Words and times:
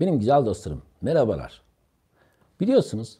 Benim 0.00 0.18
güzel 0.18 0.46
dostlarım, 0.46 0.82
merhabalar. 1.02 1.62
Biliyorsunuz 2.60 3.18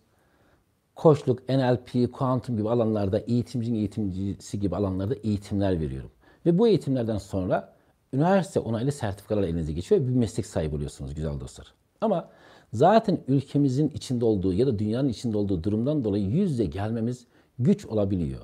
koçluk, 0.95 1.49
NLP, 1.49 2.13
kuantum 2.13 2.57
gibi 2.57 2.71
alanlarda 2.71 3.19
eğitimcinin 3.19 3.79
eğitimcisi 3.79 4.61
gibi 4.61 4.77
alanlarda 4.77 5.15
eğitimler 5.15 5.81
veriyorum. 5.81 6.11
Ve 6.47 6.59
bu 6.59 6.69
eğitimlerden 6.69 7.19
sonra 7.19 7.75
üniversite 8.13 8.61
onaylı 8.61 8.93
sertifikalar 8.93 9.43
elinize 9.43 9.73
geçiyor 9.73 10.01
ve 10.01 10.09
bir 10.09 10.15
meslek 10.15 10.47
sahibi 10.47 10.77
oluyorsunuz 10.77 11.15
güzel 11.15 11.41
dostlar. 11.41 11.75
Ama 12.01 12.29
zaten 12.73 13.19
ülkemizin 13.29 13.89
içinde 13.89 14.25
olduğu 14.25 14.53
ya 14.53 14.67
da 14.67 14.79
dünyanın 14.79 15.09
içinde 15.09 15.37
olduğu 15.37 15.65
durumdan 15.65 16.05
dolayı 16.05 16.25
yüz 16.25 16.51
yüze 16.51 16.65
gelmemiz 16.65 17.27
güç 17.59 17.87
olabiliyor. 17.87 18.41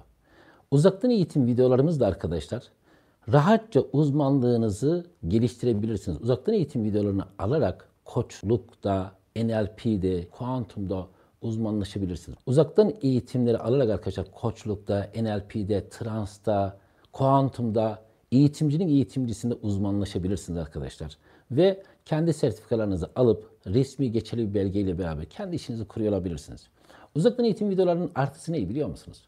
Uzaktan 0.71 1.11
eğitim 1.11 1.47
videolarımız 1.47 2.01
da 2.01 2.07
arkadaşlar 2.07 2.63
rahatça 3.33 3.81
uzmanlığınızı 3.81 5.07
geliştirebilirsiniz. 5.29 6.23
Uzaktan 6.23 6.55
eğitim 6.55 6.85
videolarını 6.85 7.25
alarak 7.39 7.89
koçlukta, 8.05 9.13
NLP'de, 9.37 10.29
kuantumda 10.29 11.07
uzmanlaşabilirsiniz. 11.43 12.39
Uzaktan 12.47 12.95
eğitimleri 13.03 13.59
alarak 13.59 13.91
arkadaşlar 13.91 14.31
koçlukta, 14.31 15.11
NLP'de, 15.17 15.89
transta, 15.89 16.79
kuantumda, 17.13 18.03
eğitimcinin 18.33 18.89
eğitimcisinde 18.89 19.55
uzmanlaşabilirsiniz 19.55 20.59
arkadaşlar. 20.59 21.19
Ve 21.51 21.83
kendi 22.05 22.33
sertifikalarınızı 22.33 23.11
alıp 23.17 23.51
resmi 23.67 24.13
geçerli 24.13 24.49
bir 24.49 24.55
belgeyle 24.55 24.99
beraber 24.99 25.25
kendi 25.25 25.57
işinizi 25.57 25.85
kuruyor 25.85 26.13
olabilirsiniz. 26.13 26.69
Uzaktan 27.15 27.45
eğitim 27.45 27.71
videolarının 27.71 28.11
artısı 28.15 28.53
ne 28.53 28.69
biliyor 28.69 28.89
musunuz? 28.89 29.25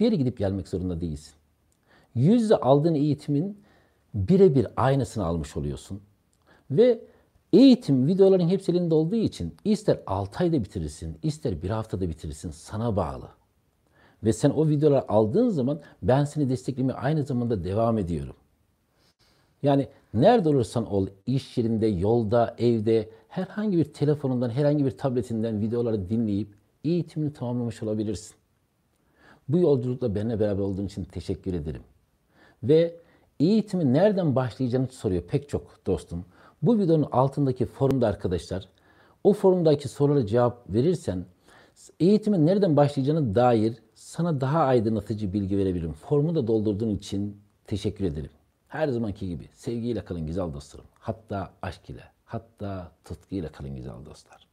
Bir 0.00 0.04
yere 0.04 0.16
gidip 0.16 0.38
gelmek 0.38 0.68
zorunda 0.68 1.00
değilsin. 1.00 1.34
Yüzde 2.14 2.56
aldığın 2.56 2.94
eğitimin 2.94 3.62
birebir 4.14 4.66
aynısını 4.76 5.24
almış 5.24 5.56
oluyorsun. 5.56 6.00
Ve 6.70 7.04
eğitim 7.52 8.06
videoların 8.06 8.48
hepsi 8.48 8.72
elinde 8.72 8.94
olduğu 8.94 9.16
için 9.16 9.54
ister 9.64 10.00
6 10.06 10.44
ayda 10.44 10.64
bitirirsin, 10.64 11.18
ister 11.22 11.62
bir 11.62 11.70
haftada 11.70 12.08
bitirirsin 12.08 12.50
sana 12.50 12.96
bağlı. 12.96 13.28
Ve 14.24 14.32
sen 14.32 14.50
o 14.50 14.68
videoları 14.68 15.12
aldığın 15.12 15.48
zaman 15.48 15.80
ben 16.02 16.24
seni 16.24 16.48
desteklemeye 16.48 16.98
aynı 16.98 17.22
zamanda 17.22 17.64
devam 17.64 17.98
ediyorum. 17.98 18.36
Yani 19.62 19.88
nerede 20.14 20.48
olursan 20.48 20.92
ol, 20.92 21.06
iş 21.26 21.58
yerinde, 21.58 21.86
yolda, 21.86 22.54
evde, 22.58 23.10
herhangi 23.28 23.78
bir 23.78 23.84
telefonundan, 23.84 24.50
herhangi 24.50 24.84
bir 24.84 24.90
tabletinden 24.90 25.60
videoları 25.60 26.10
dinleyip 26.10 26.48
eğitimini 26.84 27.32
tamamlamış 27.32 27.82
olabilirsin. 27.82 28.36
Bu 29.48 29.58
yolculukla 29.58 30.14
benimle 30.14 30.40
beraber 30.40 30.62
olduğun 30.62 30.86
için 30.86 31.04
teşekkür 31.04 31.54
ederim. 31.54 31.82
Ve 32.62 32.96
eğitimin 33.40 33.94
nereden 33.94 34.36
başlayacağını 34.36 34.86
soruyor 34.86 35.22
pek 35.22 35.48
çok 35.48 35.86
dostum. 35.86 36.24
Bu 36.62 36.78
videonun 36.78 37.08
altındaki 37.12 37.66
forumda 37.66 38.06
arkadaşlar, 38.06 38.68
o 39.24 39.32
forumdaki 39.32 39.88
sorulara 39.88 40.26
cevap 40.26 40.72
verirsen 40.72 41.24
eğitimin 42.00 42.46
nereden 42.46 42.76
başlayacağına 42.76 43.34
dair 43.34 43.74
sana 43.94 44.40
daha 44.40 44.64
aydınlatıcı 44.64 45.32
bilgi 45.32 45.58
verebilirim. 45.58 45.92
Formu 45.92 46.34
da 46.34 46.46
doldurduğun 46.46 46.90
için 46.90 47.40
teşekkür 47.66 48.04
ederim. 48.04 48.30
Her 48.68 48.88
zamanki 48.88 49.28
gibi 49.28 49.48
sevgiyle 49.52 50.04
kalın 50.04 50.26
güzel 50.26 50.52
dostlarım. 50.52 50.86
Hatta 50.98 51.50
aşk 51.62 51.90
ile, 51.90 52.04
hatta 52.24 52.92
tutkuyla 53.04 53.52
kalın 53.52 53.76
güzel 53.76 54.04
dostlar. 54.06 54.51